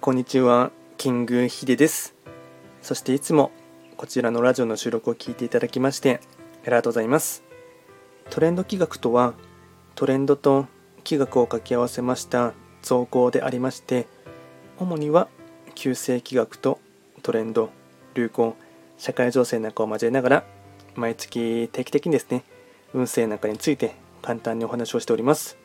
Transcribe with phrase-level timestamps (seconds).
[0.00, 2.14] こんにちは、キングヒデです。
[2.82, 3.50] そしていつも
[3.96, 6.20] こちらのラジオの収録を聞いていただきまして
[6.62, 7.42] ありがとうございます。
[8.30, 9.34] トレンド企画とは、
[9.96, 10.66] トレンドと
[11.02, 14.06] 企画を掛け合わせました造語でありまして、
[14.78, 15.26] 主には
[15.74, 16.78] 旧世企画と
[17.24, 17.70] トレンド、
[18.14, 18.56] 流行、
[18.98, 20.44] 社会情勢なんかを交えながら、
[20.94, 22.44] 毎月定期的にですね、
[22.94, 25.58] 運勢なんかについて簡単にお話をしております。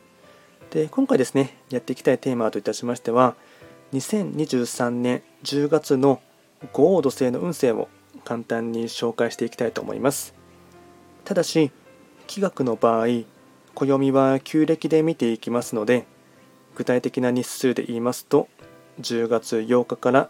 [0.74, 3.36] で今回ですねやっていきたいテーマといたしましては
[3.94, 6.20] 2023年10月の
[6.72, 7.90] 五黄土星の運勢を
[8.26, 10.34] 簡単に紹介していきたいと思います。
[11.26, 11.72] ただし
[12.26, 13.08] 気学の場合
[13.76, 16.06] 暦は旧暦で見ていきますので
[16.76, 18.48] 具体的な日数で言いますと
[19.00, 20.30] 10月8日から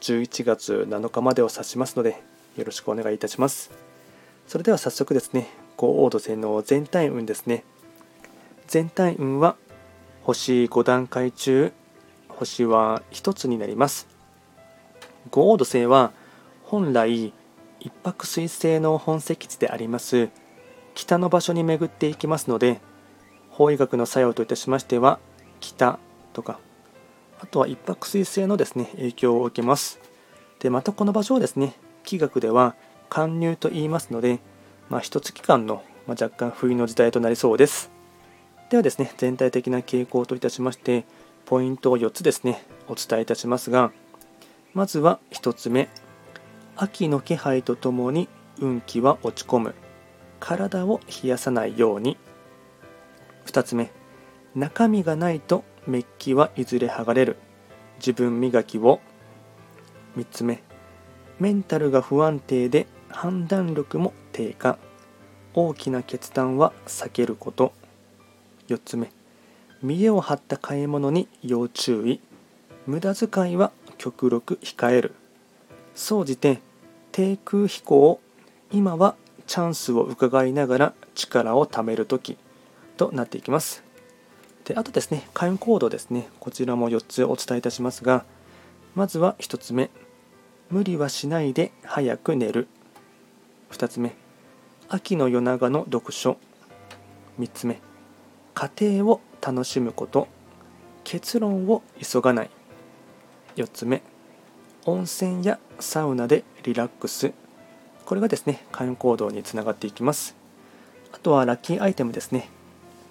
[0.00, 2.22] 11月7日までを指しますので
[2.56, 3.72] よろしくお願いいたします。
[4.46, 7.64] それでは早速ですね五黄土星の全体運ですね。
[8.68, 9.56] 全体運は
[10.22, 11.72] 星5段階中
[12.42, 14.08] 星は1つになります。
[15.30, 16.12] 五黄土星は
[16.64, 17.32] 本来
[17.80, 20.28] 一泊水星の本石地であります。
[20.94, 22.80] 北の場所に巡っていきますので
[23.50, 25.18] 法医学の作用といたしましては
[25.60, 25.98] 北
[26.34, 26.58] とか
[27.40, 30.00] あとは一泊水星のですね影響を受けます。
[30.58, 32.74] でまたこの場所をですね気学では
[33.08, 34.40] 貫入と言いますので、
[34.88, 37.90] まあ、一月間の、まあ、若干冬の時代となりそうです。
[38.70, 41.04] ではですね、全体的な傾向といたしまして、
[41.44, 43.92] ポイントを4つですね、お伝えいたしますが、
[44.74, 45.88] まずは1つ目、
[46.76, 49.74] 秋の気配とともに運気は落ち込む。
[50.40, 52.16] 体を冷やさないように。
[53.46, 53.90] 2つ目、
[54.54, 57.36] 中身がないとメッキはいずれ剥がれる。
[57.98, 59.00] 自分磨きを。
[60.16, 60.62] 3つ目、
[61.38, 64.78] メンタルが不安定で判断力も低下。
[65.54, 67.72] 大きな決断は避けること。
[68.68, 69.12] 4つ目
[69.82, 72.20] 見栄を張った買い物に要注意。
[72.86, 75.14] 無駄遣いは極力控える。
[75.94, 76.60] 総じて
[77.10, 78.20] 低空飛行
[78.70, 82.38] 今はチャンスを伺いながら力を貯める時。
[82.96, 83.82] となっていきます。
[84.64, 86.28] であとですね開運行動ですね。
[86.38, 88.24] こちらも4つお伝えいたしますが
[88.94, 89.90] まずは1つ目。
[90.70, 92.68] 無理はしないで早く寝る。
[93.72, 94.14] 2つ目。
[94.88, 96.36] 秋の夜長の読書。
[97.40, 97.80] 3つ目。
[98.54, 100.28] 家庭を楽しむこと
[101.04, 102.50] 結論を急がない。
[103.56, 104.02] 4つ目
[104.86, 107.32] 温泉やサウナでリラックス。
[108.06, 110.36] これがですね開運行動につながっていきます。
[111.12, 112.48] あとはラッキーアイテムですね。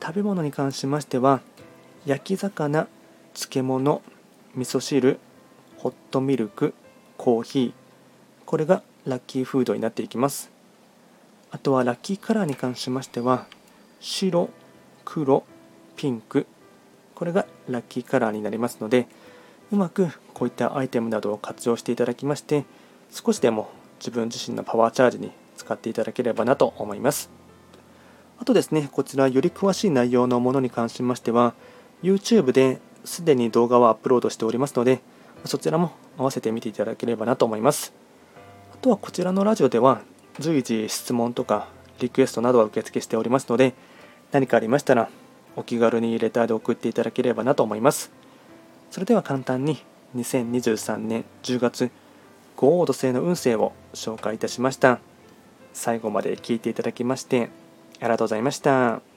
[0.01, 1.41] 食べ物に関しましては
[2.05, 2.87] 焼き魚
[3.33, 4.01] 漬物
[4.55, 5.19] 味噌汁
[5.77, 6.73] ホットミルク
[7.17, 7.73] コーヒー。
[8.45, 10.49] これがラッキーフードになっていきます。
[11.51, 13.47] あとはラッキーカラーに関しましては
[13.99, 14.49] 白
[15.03, 15.43] 黒
[16.01, 16.47] ピンク。
[17.13, 19.05] これがラッキーカラーになりますので
[19.71, 22.65] うまくこういったアイテムなどを活用していただきまして
[23.11, 23.69] 少しでも
[23.99, 27.29] 自分自身のパワーチャージに使っていただければなと思います。
[28.39, 31.53] あとですねこちらより詳しい内容のものに関しましては
[32.01, 35.01] YouTube ですでに動画をアップロードしておりますので
[35.45, 37.93] そちらも合わせて見ていただければなと思います。
[38.73, 40.01] あとはこちらのラジオでは
[40.39, 41.67] 随時質問とか
[41.99, 43.75] リクエストなどは受付しておりますので
[44.31, 45.07] 何かありましたら
[45.55, 48.11] お気軽にレターで送っていただければなと思います。
[48.89, 49.83] それでは簡単に
[50.15, 51.91] 2023年10月
[52.55, 54.99] 五黄土星の運勢を紹介いたしました。
[55.73, 57.49] 最後まで聞いていただきまして
[57.99, 59.10] ありがとうございました。